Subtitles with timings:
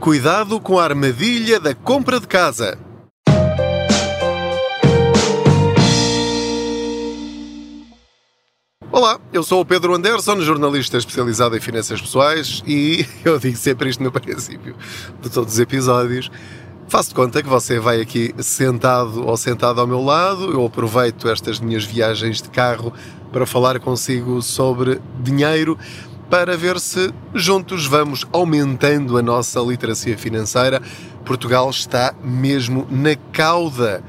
[0.00, 2.78] Cuidado com a armadilha da compra de casa.
[8.90, 13.90] Olá, eu sou o Pedro Anderson, jornalista especializado em finanças pessoais e eu digo sempre
[13.90, 14.74] isto no princípio
[15.20, 16.30] de todos os episódios.
[16.88, 20.50] Faço de conta que você vai aqui sentado ou sentado ao meu lado.
[20.50, 22.90] Eu aproveito estas minhas viagens de carro
[23.30, 25.78] para falar consigo sobre dinheiro,
[26.30, 30.80] para ver se juntos vamos aumentando a nossa literacia financeira.
[31.24, 34.02] Portugal está mesmo na cauda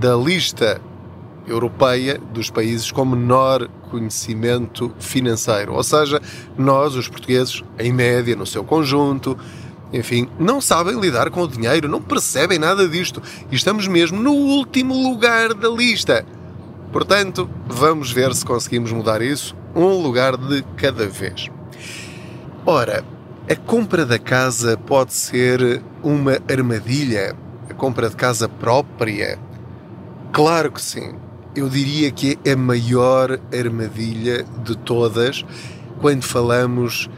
[0.00, 0.80] da lista
[1.46, 5.74] europeia dos países com menor conhecimento financeiro.
[5.74, 6.22] Ou seja,
[6.56, 9.36] nós, os portugueses, em média, no seu conjunto,
[9.92, 14.32] enfim, não sabem lidar com o dinheiro, não percebem nada disto e estamos mesmo no
[14.32, 16.24] último lugar da lista.
[16.90, 21.50] Portanto, vamos ver se conseguimos mudar isso um lugar de cada vez.
[22.64, 23.04] Ora,
[23.50, 27.34] a compra da casa pode ser uma armadilha?
[27.68, 29.38] A compra de casa própria?
[30.32, 31.14] Claro que sim.
[31.54, 35.44] Eu diria que é a maior armadilha de todas
[36.00, 37.10] quando falamos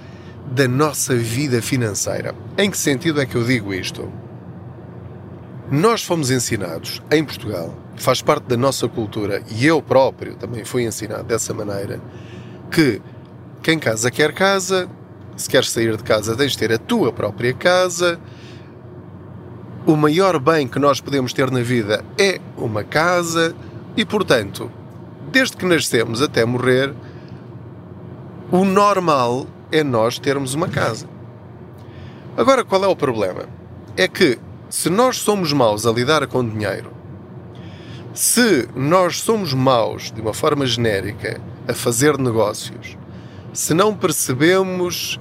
[0.50, 2.34] da nossa vida financeira.
[2.58, 4.10] Em que sentido é que eu digo isto?
[5.70, 10.84] Nós fomos ensinados em Portugal, faz parte da nossa cultura, e eu próprio também fui
[10.84, 12.00] ensinado dessa maneira,
[12.74, 13.00] que
[13.62, 14.88] quem casa quer casa,
[15.36, 18.18] se queres sair de casa tens de ter a tua própria casa.
[19.86, 23.54] O maior bem que nós podemos ter na vida é uma casa
[23.96, 24.68] e, portanto,
[25.30, 26.92] desde que nascemos até morrer,
[28.50, 31.06] o normal é nós termos uma casa.
[32.36, 33.44] Agora, qual é o problema?
[33.96, 34.36] É que
[34.68, 36.90] se nós somos maus a lidar com dinheiro,
[38.12, 42.96] se nós somos maus de uma forma genérica a fazer negócios,
[43.52, 45.18] se não percebemos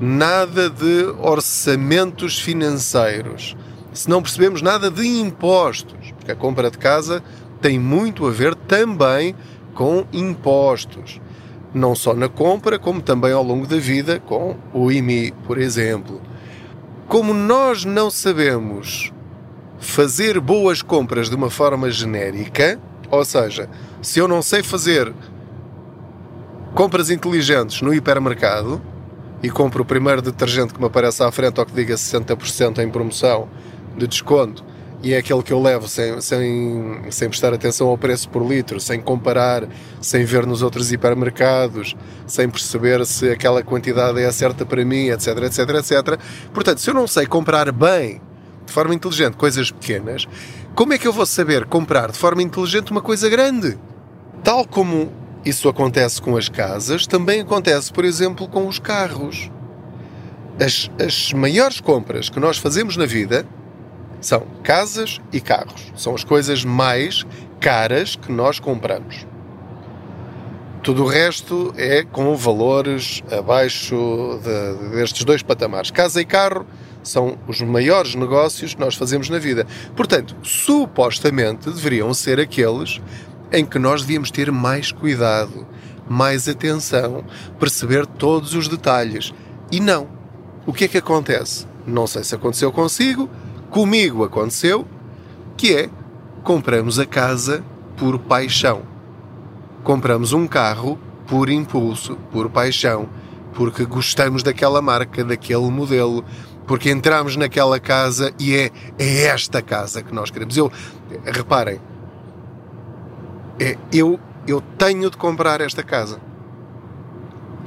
[0.00, 3.56] nada de orçamentos financeiros,
[3.92, 7.22] se não percebemos nada de impostos, porque a compra de casa
[7.60, 9.34] tem muito a ver também
[9.74, 11.20] com impostos.
[11.74, 16.20] Não só na compra, como também ao longo da vida, com o IMI, por exemplo.
[17.08, 19.12] Como nós não sabemos
[19.78, 22.78] fazer boas compras de uma forma genérica,
[23.10, 23.68] ou seja,
[24.00, 25.12] se eu não sei fazer
[26.74, 28.80] compras inteligentes no hipermercado,
[29.42, 32.88] e compro o primeiro detergente que me aparece à frente ou que diga 60% em
[32.88, 33.48] promoção
[33.96, 34.64] de desconto
[35.02, 38.78] e é aquele que eu levo sem, sem, sem prestar atenção ao preço por litro,
[38.78, 39.66] sem comparar,
[40.00, 45.38] sem ver nos outros hipermercados, sem perceber se aquela quantidade é certa para mim, etc,
[45.38, 46.20] etc, etc.
[46.54, 48.20] Portanto, se eu não sei comprar bem,
[48.64, 50.28] de forma inteligente, coisas pequenas,
[50.72, 53.76] como é que eu vou saber comprar de forma inteligente uma coisa grande?
[54.44, 55.12] Tal como
[55.44, 59.50] isso acontece com as casas, também acontece, por exemplo, com os carros.
[60.60, 63.46] As, as maiores compras que nós fazemos na vida
[64.20, 65.92] são casas e carros.
[65.96, 67.26] São as coisas mais
[67.58, 69.26] caras que nós compramos.
[70.82, 75.90] Tudo o resto é com valores abaixo de, destes dois patamares.
[75.90, 76.66] Casa e carro
[77.02, 79.66] são os maiores negócios que nós fazemos na vida.
[79.96, 83.00] Portanto, supostamente deveriam ser aqueles
[83.52, 85.66] em que nós devíamos ter mais cuidado,
[86.08, 87.24] mais atenção,
[87.58, 89.32] perceber todos os detalhes.
[89.70, 90.08] E não.
[90.66, 91.66] O que é que acontece?
[91.86, 93.28] Não sei se aconteceu consigo,
[93.70, 94.86] comigo aconteceu,
[95.56, 95.90] que é
[96.42, 97.64] compramos a casa
[97.96, 98.82] por paixão.
[99.82, 103.08] Compramos um carro por impulso, por paixão,
[103.52, 106.24] porque gostamos daquela marca, daquele modelo,
[106.66, 110.56] porque entramos naquela casa e é, é esta casa que nós queremos.
[110.56, 110.70] Eu,
[111.24, 111.80] reparem,
[113.58, 116.20] é eu, eu tenho de comprar esta casa.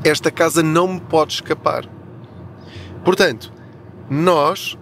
[0.03, 1.85] Esta casa não me pode escapar.
[3.03, 3.51] Portanto,
[4.09, 4.77] nós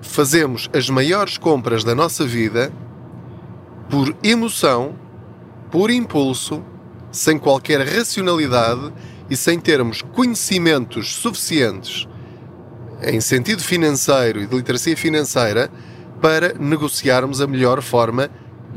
[0.00, 2.72] fazemos as maiores compras da nossa vida
[3.90, 4.94] por emoção,
[5.70, 6.62] por impulso,
[7.10, 8.92] sem qualquer racionalidade
[9.28, 12.06] e sem termos conhecimentos suficientes
[13.02, 15.70] em sentido financeiro e de literacia financeira
[16.20, 18.30] para negociarmos a melhor forma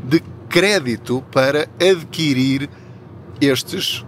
[0.04, 2.68] de crédito para adquirir
[3.40, 4.04] estes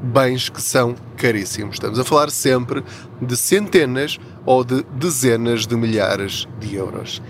[0.00, 1.76] bens que são caríssimos.
[1.76, 2.84] Estamos a falar sempre
[3.20, 7.22] de centenas ou de dezenas de milhares de euros.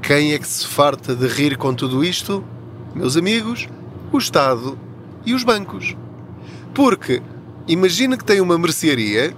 [0.00, 2.44] Quem é que se farta de rir com tudo isto?
[2.94, 3.68] Meus amigos,
[4.12, 4.78] o Estado
[5.26, 5.96] e os bancos.
[6.72, 7.20] Porque
[7.66, 9.34] imagina que tem uma mercearia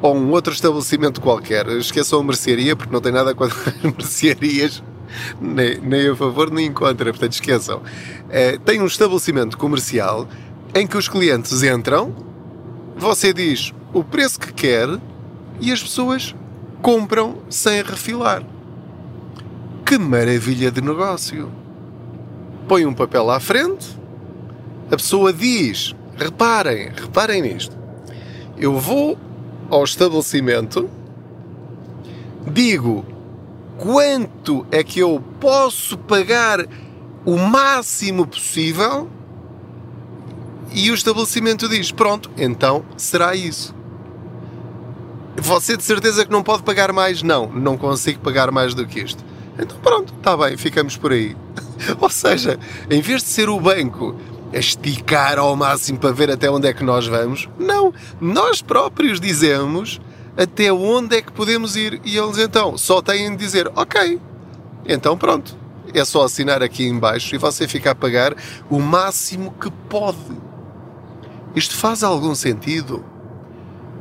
[0.00, 1.68] ou um outro estabelecimento qualquer.
[1.68, 4.82] Esqueçam a mercearia porque não tem nada contra as mercearias
[5.40, 7.82] nem, nem a favor nem contra, portanto esqueçam.
[8.28, 10.28] É, tem um estabelecimento comercial
[10.74, 12.14] em que os clientes entram,
[12.96, 14.88] você diz o preço que quer
[15.60, 16.34] e as pessoas
[16.80, 18.42] compram sem refilar.
[19.84, 21.50] Que maravilha de negócio!
[22.66, 23.98] Põe um papel à frente,
[24.90, 27.76] a pessoa diz: reparem, reparem nisto.
[28.56, 29.18] Eu vou
[29.68, 30.88] ao estabelecimento,
[32.46, 33.04] digo
[33.78, 36.66] quanto é que eu posso pagar
[37.24, 39.08] o máximo possível
[40.72, 43.74] e o estabelecimento diz: pronto, então será isso.
[45.36, 47.22] Você de certeza que não pode pagar mais?
[47.22, 49.24] Não, não consigo pagar mais do que isto.
[49.58, 51.36] Então pronto, está bem, ficamos por aí.
[52.00, 52.58] Ou seja,
[52.90, 54.16] em vez de ser o banco
[54.52, 59.18] a esticar ao máximo para ver até onde é que nós vamos, não, nós próprios
[59.18, 60.00] dizemos
[60.36, 64.20] até onde é que podemos ir e eles então só têm de dizer ok,
[64.86, 65.56] então pronto,
[65.94, 68.34] é só assinar aqui embaixo e você fica a pagar
[68.70, 70.18] o máximo que pode.
[71.54, 73.04] Isto faz algum sentido?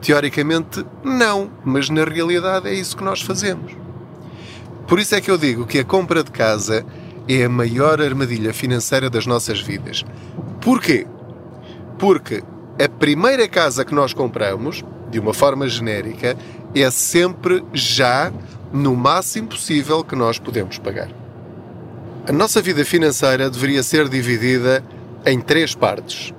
[0.02, 3.74] Teoricamente, não, mas na realidade é isso que nós fazemos.
[4.88, 6.86] Por isso é que eu digo que a compra de casa
[7.28, 10.04] é a maior armadilha financeira das nossas vidas.
[10.60, 11.06] Porquê?
[12.00, 12.44] Porque
[12.84, 16.36] a primeira casa que nós compramos, de uma forma genérica,
[16.74, 18.32] é sempre já
[18.72, 21.10] no máximo possível que nós podemos pagar.
[22.28, 24.84] A nossa vida financeira deveria ser dividida
[25.26, 26.34] em três partes.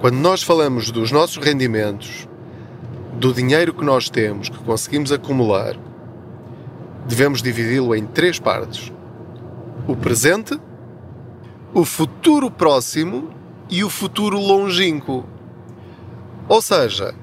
[0.00, 2.28] Quando nós falamos dos nossos rendimentos,
[3.14, 5.76] do dinheiro que nós temos, que conseguimos acumular,
[7.06, 8.92] devemos dividi-lo em três partes:
[9.86, 10.58] o presente,
[11.72, 13.30] o futuro próximo
[13.70, 15.24] e o futuro longínquo.
[16.48, 17.14] Ou seja,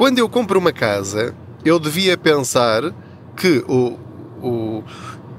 [0.00, 2.90] quando eu compro uma casa, eu devia pensar
[3.36, 3.98] que o,
[4.42, 4.82] o,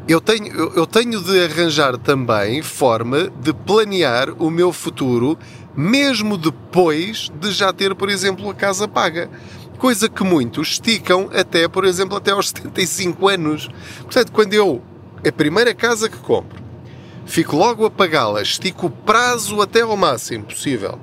[0.08, 5.36] eu, tenho, eu tenho de arranjar também forma de planear o meu futuro,
[5.76, 9.32] mesmo depois de já ter, por exemplo, a casa paga
[9.80, 13.68] coisa que muitos esticam até, por exemplo, até aos 75 anos.
[14.02, 14.80] Portanto, quando eu,
[15.28, 16.62] a primeira casa que compro,
[17.26, 21.00] fico logo a pagá-la, estico o prazo até ao máximo possível,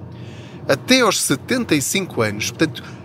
[0.68, 2.97] até aos 75 anos, portanto,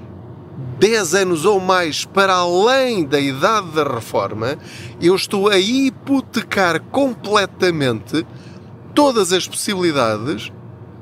[0.84, 4.58] 10 anos ou mais para além da idade da reforma,
[5.02, 8.28] eu estou a hipotecar completamente
[8.94, 10.52] todas as possibilidades,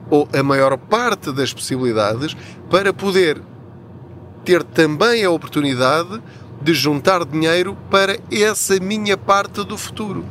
[0.08, 2.38] ou a maior parte das possibilidades,
[2.70, 3.42] para poder
[4.46, 6.22] ter também a oportunidade
[6.62, 10.24] de juntar dinheiro para essa minha parte do futuro.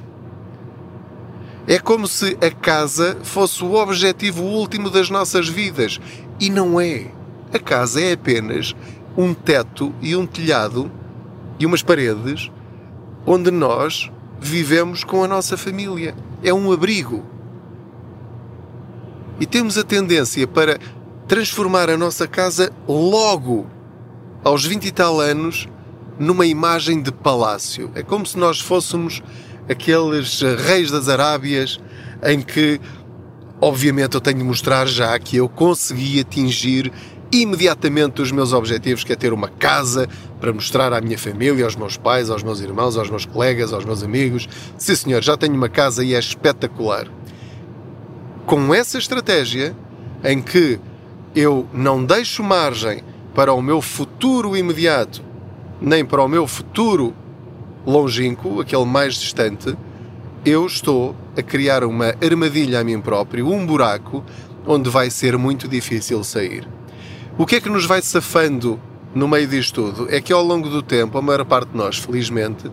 [1.66, 6.00] É como se a casa fosse o objetivo último das nossas vidas.
[6.38, 7.08] E não é.
[7.52, 8.76] A casa é apenas
[9.16, 10.90] um teto e um telhado
[11.58, 12.50] e umas paredes
[13.26, 14.10] onde nós
[14.40, 16.14] vivemos com a nossa família.
[16.42, 17.24] É um abrigo.
[19.38, 20.78] E temos a tendência para
[21.28, 23.66] transformar a nossa casa logo
[24.42, 25.68] aos 20 e tal anos,
[26.18, 27.90] numa imagem de palácio.
[27.94, 29.22] É como se nós fôssemos
[29.68, 31.78] aqueles reis das Arábias
[32.22, 32.80] em que,
[33.60, 36.92] obviamente, eu tenho de mostrar já que eu consegui atingir
[37.32, 40.08] imediatamente os meus objetivos, que é ter uma casa
[40.40, 43.84] para mostrar à minha família, aos meus pais, aos meus irmãos, aos meus colegas, aos
[43.84, 44.48] meus amigos.
[44.76, 47.06] Sim, senhor, já tenho uma casa e é espetacular.
[48.46, 49.76] Com essa estratégia,
[50.24, 50.80] em que
[51.34, 53.02] eu não deixo margem
[53.34, 55.22] para o meu futuro imediato,
[55.80, 57.14] nem para o meu futuro
[57.86, 59.76] longínquo, aquele mais distante,
[60.44, 64.24] eu estou a criar uma armadilha a mim próprio, um buraco,
[64.66, 66.66] onde vai ser muito difícil sair.
[67.40, 68.78] O que é que nos vai safando
[69.14, 70.14] no meio disto tudo?
[70.14, 72.70] É que ao longo do tempo, a maior parte de nós, felizmente,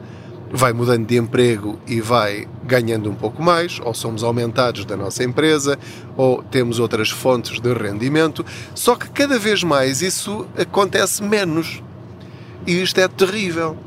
[0.51, 5.24] vai mudando de emprego e vai ganhando um pouco mais, ou somos aumentados da nossa
[5.24, 5.79] empresa,
[6.17, 8.45] ou temos outras fontes de rendimento,
[8.75, 11.81] só que cada vez mais isso acontece menos.
[12.67, 13.77] E isto é terrível.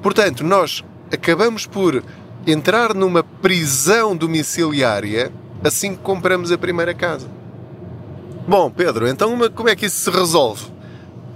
[0.00, 2.02] Portanto, nós acabamos por
[2.46, 5.30] entrar numa prisão domiciliária
[5.62, 7.41] assim que compramos a primeira casa.
[8.46, 10.66] Bom, Pedro, então como é que isso se resolve?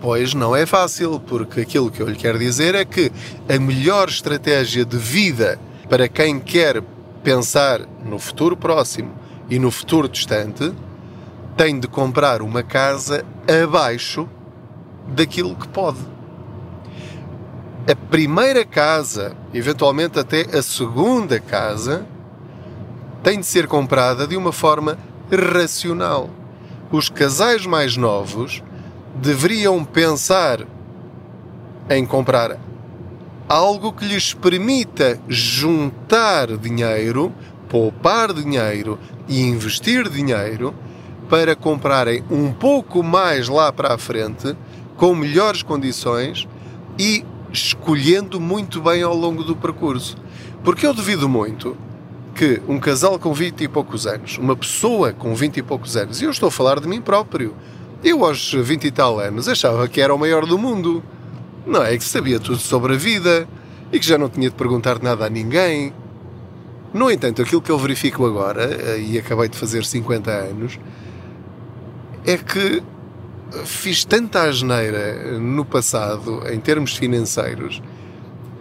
[0.01, 3.13] Pois não é fácil, porque aquilo que eu lhe quero dizer é que
[3.49, 5.59] a melhor estratégia de vida
[5.89, 6.83] para quem quer
[7.23, 9.13] pensar no futuro próximo
[9.49, 10.73] e no futuro distante
[11.57, 13.25] tem de comprar uma casa
[13.65, 14.29] abaixo
[15.07, 16.01] daquilo que pode.
[17.89, 22.05] A primeira casa, eventualmente até a segunda casa,
[23.23, 24.99] tem de ser comprada de uma forma
[25.31, 26.29] racional.
[26.90, 28.62] Os casais mais novos
[29.16, 30.61] deveriam pensar
[31.90, 32.61] em comprar
[33.49, 37.35] algo que lhes permita juntar dinheiro,
[37.69, 40.73] poupar dinheiro e investir dinheiro
[41.28, 44.57] para comprarem um pouco mais lá para a frente,
[44.97, 46.47] com melhores condições
[46.97, 50.16] e escolhendo muito bem ao longo do percurso.
[50.62, 51.76] Porque eu duvido muito
[52.37, 56.21] que um casal com 20 e poucos anos, uma pessoa com 20 e poucos anos,
[56.21, 57.55] e eu estou a falar de mim próprio,
[58.05, 61.02] eu aos 20 e tal anos achava que era o maior do mundo.
[61.66, 63.49] Não é que sabia tudo sobre a vida
[63.90, 65.95] e que já não tinha de perguntar nada a ninguém.
[66.93, 70.78] No entanto, aquilo que eu verifico agora, eh, e acabei de fazer 50 anos,
[72.25, 72.83] é que
[73.64, 77.83] fiz tanta asneira no passado, em termos financeiros,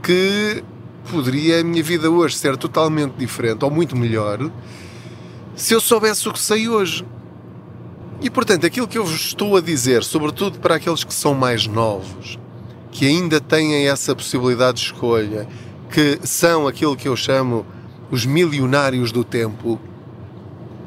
[0.02, 0.64] que
[1.06, 4.52] poderia a minha vida hoje ser totalmente diferente ou muito melhor
[5.56, 7.06] se eu soubesse o que sei hoje.
[8.22, 11.68] E portanto, aquilo que eu vos estou a dizer, sobretudo para aqueles que são mais
[11.68, 12.38] novos,
[12.92, 15.48] que ainda têm essa possibilidade de escolha,
[15.90, 17.66] que são aquilo que eu chamo
[18.10, 19.80] os milionários do tempo,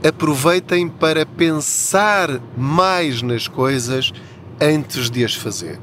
[0.06, 4.12] aproveitem para pensar mais nas coisas
[4.60, 5.78] antes de as fazer.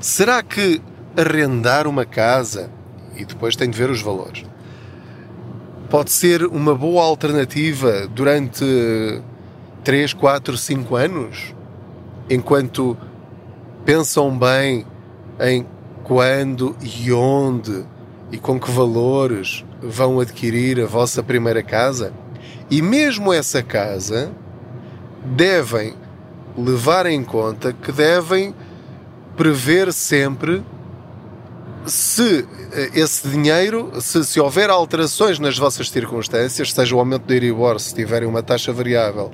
[0.00, 0.80] Será que
[1.16, 2.70] arrendar uma casa,
[3.22, 4.44] e depois tem de ver os valores,
[5.88, 8.64] pode ser uma boa alternativa durante
[9.84, 11.54] 3, 4, 5 anos?
[12.28, 12.96] Enquanto
[13.84, 14.86] pensam bem
[15.40, 15.66] em
[16.04, 17.84] quando e onde
[18.30, 22.12] e com que valores vão adquirir a vossa primeira casa?
[22.70, 24.32] E mesmo essa casa
[25.24, 25.94] devem
[26.56, 28.54] levar em conta que devem
[29.36, 30.62] prever sempre
[31.86, 32.46] se
[32.94, 37.94] esse dinheiro, se, se houver alterações nas vossas circunstâncias, seja o aumento do Euribor, se
[37.94, 39.30] tiverem uma taxa variável,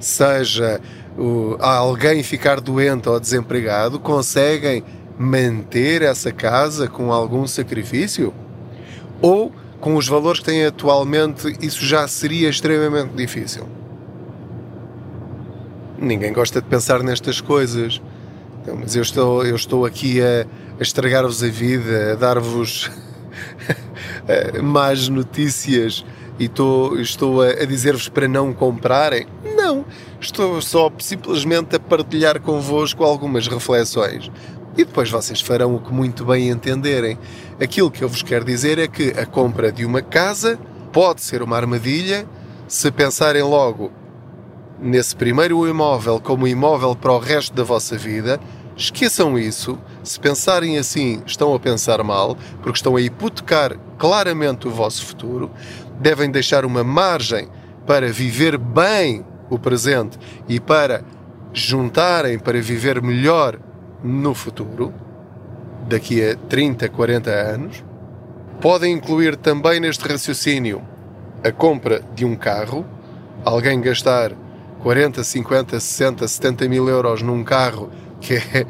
[0.00, 0.80] seja
[1.16, 4.82] o, alguém ficar doente ou desempregado, conseguem
[5.18, 8.32] manter essa casa com algum sacrifício?
[9.20, 13.66] Ou com os valores que têm atualmente, isso já seria extremamente difícil.
[16.00, 18.00] Ninguém gosta de pensar nestas coisas.
[18.62, 20.46] Então, mas eu estou, eu estou aqui a,
[20.78, 22.90] a estragar-vos a vida, a dar-vos
[24.62, 26.04] más notícias
[26.38, 29.26] e estou, estou a, a dizer-vos para não comprarem.
[29.56, 29.84] Não,
[30.20, 34.30] estou só simplesmente a partilhar convosco algumas reflexões
[34.78, 37.18] e depois vocês farão o que muito bem entenderem.
[37.60, 40.56] Aquilo que eu vos quero dizer é que a compra de uma casa
[40.92, 42.24] pode ser uma armadilha
[42.68, 43.90] se pensarem logo
[44.80, 48.38] nesse primeiro imóvel como imóvel para o resto da vossa vida.
[48.78, 49.76] Esqueçam isso.
[50.04, 55.50] Se pensarem assim, estão a pensar mal, porque estão a hipotecar claramente o vosso futuro.
[55.98, 57.48] Devem deixar uma margem
[57.84, 60.16] para viver bem o presente
[60.48, 61.02] e para
[61.52, 63.58] juntarem para viver melhor
[64.04, 64.94] no futuro,
[65.88, 67.84] daqui a 30, 40 anos,
[68.60, 70.82] podem incluir também neste raciocínio
[71.42, 72.86] a compra de um carro,
[73.44, 74.32] alguém gastar
[74.82, 77.90] 40, 50, 60, 70 mil euros num carro
[78.20, 78.66] que é,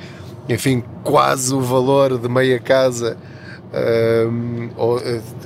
[0.49, 3.17] enfim, quase o valor de meia casa.
[3.71, 4.99] Um, ou,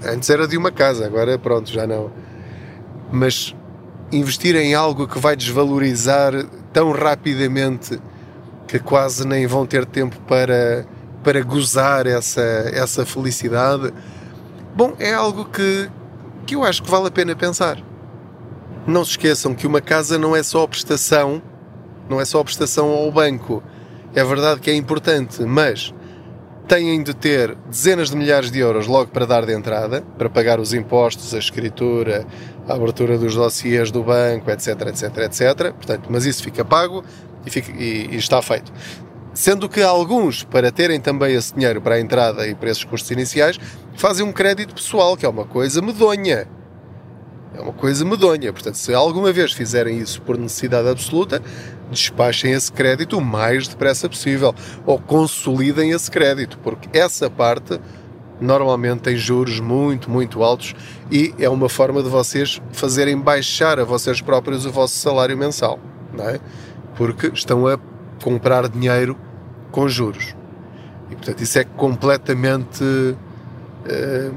[0.04, 2.10] antes era de uma casa, agora pronto, já não.
[3.10, 3.54] Mas
[4.12, 6.32] investir em algo que vai desvalorizar
[6.72, 8.00] tão rapidamente
[8.68, 10.86] que quase nem vão ter tempo para,
[11.22, 12.40] para gozar essa,
[12.72, 13.92] essa felicidade.
[14.74, 15.90] Bom, é algo que,
[16.46, 17.78] que eu acho que vale a pena pensar.
[18.86, 21.42] Não se esqueçam que uma casa não é só prestação,
[22.08, 23.62] não é só prestação ao banco.
[24.14, 25.94] É verdade que é importante, mas
[26.68, 30.60] têm de ter dezenas de milhares de euros logo para dar de entrada, para pagar
[30.60, 32.26] os impostos, a escritura,
[32.68, 35.72] a abertura dos dossiês do banco, etc, etc, etc.
[35.72, 37.02] Portanto, mas isso fica pago
[37.46, 38.72] e, fica, e, e está feito.
[39.34, 43.10] Sendo que alguns, para terem também esse dinheiro para a entrada e para esses custos
[43.10, 43.58] iniciais,
[43.96, 46.46] fazem um crédito pessoal, que é uma coisa medonha.
[47.54, 48.52] É uma coisa medonha.
[48.52, 51.42] Portanto, se alguma vez fizerem isso por necessidade absoluta,
[51.90, 54.54] despachem esse crédito o mais depressa possível.
[54.86, 57.80] Ou consolidem esse crédito, porque essa parte
[58.40, 60.74] normalmente tem juros muito, muito altos
[61.10, 65.78] e é uma forma de vocês fazerem baixar a vocês próprios o vosso salário mensal.
[66.12, 66.40] Não é?
[66.96, 67.78] porque estão a
[68.22, 69.16] comprar dinheiro
[69.70, 70.34] com juros.
[71.10, 72.84] E portanto isso é completamente.
[72.84, 74.34] Uh,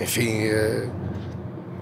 [0.00, 0.48] enfim.
[0.48, 1.03] Uh,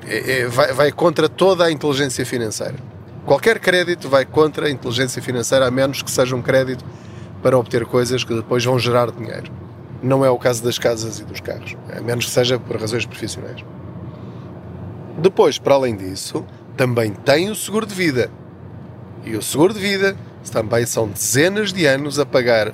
[0.07, 2.77] é, é, vai, vai contra toda a inteligência financeira.
[3.25, 6.85] Qualquer crédito vai contra a inteligência financeira, a menos que seja um crédito
[7.43, 9.51] para obter coisas que depois vão gerar dinheiro.
[10.03, 13.07] Não é o caso das casas e dos carros, a menos que seja por razões
[13.07, 13.65] profissionais.
[15.19, 16.45] Depois, para além disso,
[16.77, 18.31] também tem o seguro de vida.
[19.25, 20.17] E o seguro de vida
[20.51, 22.73] também são dezenas de anos a pagar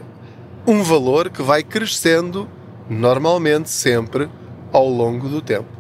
[0.67, 2.49] um valor que vai crescendo
[2.89, 4.31] normalmente sempre
[4.73, 5.78] ao longo do tempo.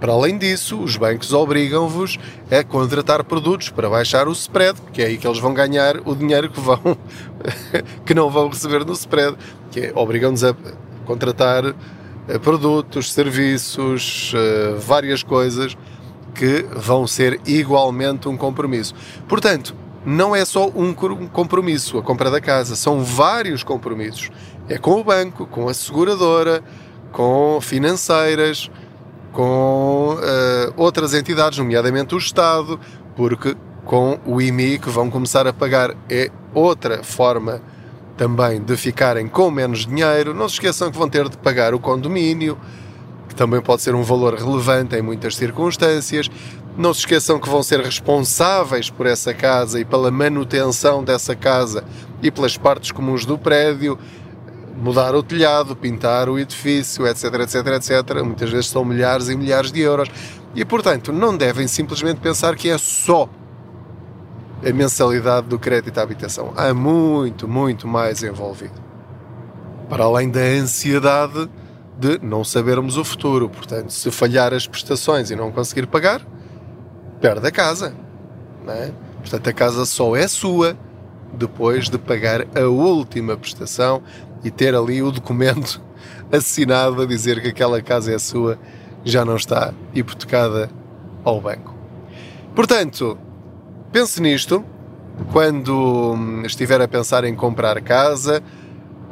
[0.00, 2.18] Para além disso, os bancos obrigam-vos
[2.50, 6.14] a contratar produtos para baixar o spread, que é aí que eles vão ganhar o
[6.14, 6.80] dinheiro que vão
[8.06, 9.36] que não vão receber no spread,
[9.70, 10.56] que é, obrigam-nos a
[11.04, 11.74] contratar
[12.28, 15.76] eh, produtos, serviços, eh, várias coisas
[16.34, 18.94] que vão ser igualmente um compromisso.
[19.28, 24.30] Portanto, não é só um compromisso a compra da casa, são vários compromissos.
[24.66, 26.62] É com o banco, com a seguradora,
[27.12, 28.70] com financeiras,
[29.32, 32.78] com uh, outras entidades, nomeadamente o Estado,
[33.16, 37.60] porque com o IMI que vão começar a pagar é outra forma
[38.16, 40.34] também de ficarem com menos dinheiro.
[40.34, 42.58] Não se esqueçam que vão ter de pagar o condomínio,
[43.28, 46.30] que também pode ser um valor relevante em muitas circunstâncias.
[46.76, 51.82] Não se esqueçam que vão ser responsáveis por essa casa e pela manutenção dessa casa
[52.22, 53.98] e pelas partes comuns do prédio,
[54.80, 58.22] mudar o telhado, pintar o edifício, etc, etc, etc.
[58.24, 60.08] Muitas vezes são milhares e milhares de euros.
[60.54, 63.28] E, portanto, não devem simplesmente pensar que é só
[64.66, 66.52] a mensalidade do crédito à habitação.
[66.56, 68.80] Há muito, muito mais envolvido.
[69.88, 71.48] Para além da ansiedade
[71.98, 73.48] de não sabermos o futuro.
[73.48, 76.26] Portanto, se falhar as prestações e não conseguir pagar,
[77.20, 77.94] perde a casa.
[78.66, 78.92] É?
[79.20, 80.76] Portanto, a casa só é sua
[81.32, 84.02] depois de pagar a última prestação
[84.44, 85.80] e ter ali o documento
[86.32, 88.58] assinado a dizer que aquela casa é sua,
[89.04, 90.70] já não está hipotecada
[91.24, 91.74] ao banco.
[92.54, 93.18] Portanto,
[93.92, 94.64] pense nisto
[95.32, 98.42] quando estiver a pensar em comprar casa,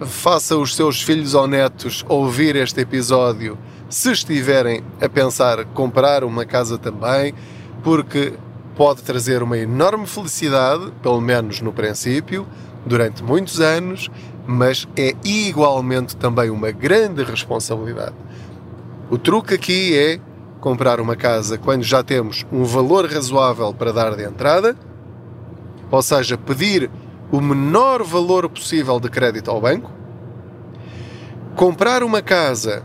[0.07, 3.59] faça os seus filhos ou netos ouvir este episódio
[3.89, 7.35] se estiverem a pensar comprar uma casa também,
[7.83, 8.35] porque
[8.77, 12.47] pode trazer uma enorme felicidade, pelo menos no princípio,
[12.85, 14.11] durante muitos anos,
[14.51, 18.15] mas é igualmente também uma grande responsabilidade.
[19.11, 20.19] O truque aqui é
[20.59, 24.75] comprar uma casa quando já temos um valor razoável para dar de entrada,
[25.91, 26.91] ou seja, pedir
[27.31, 29.93] o menor valor possível de crédito ao banco,
[31.55, 32.83] comprar uma casa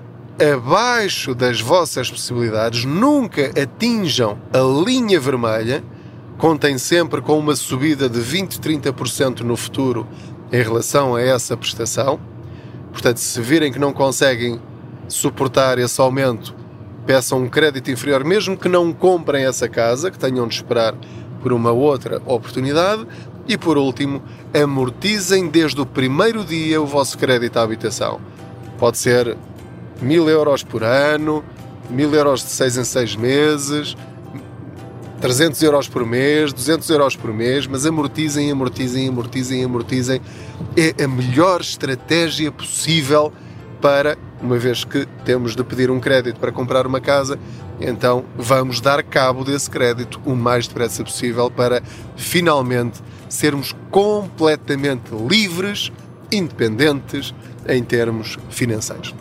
[0.54, 5.82] abaixo das vossas possibilidades, nunca atinjam a linha vermelha,
[6.38, 10.06] contem sempre com uma subida de 20, 30% no futuro
[10.54, 12.20] em relação a essa prestação.
[12.92, 14.62] Portanto, se virem que não conseguem
[15.08, 16.56] suportar esse aumento,
[17.08, 20.94] peçam um crédito inferior, mesmo que não comprem essa casa, que tenham de esperar
[21.42, 23.06] por uma outra oportunidade.
[23.48, 24.22] E por último,
[24.54, 28.22] amortizem desde o primeiro dia o vosso crédito à habitação.
[28.78, 29.36] Pode ser
[30.00, 31.44] mil euros por ano,
[31.90, 33.98] mil euros de seis em seis meses,
[35.24, 40.22] 300 euros por mês, 200 euros por mês, mas amortizem, amortizem, amortizem, amortizem.
[40.76, 43.32] É a melhor estratégia possível
[43.80, 47.40] para, uma vez que temos de pedir um crédito para comprar uma casa,
[47.80, 51.82] então vamos dar cabo desse crédito o mais depressa possível para
[52.18, 55.90] finalmente sermos completamente livres,
[56.34, 57.34] independentes
[57.66, 59.16] em termos financeiros.